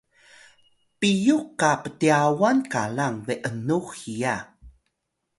[0.99, 4.35] piyux qa ptyawan qalang be’nux hiya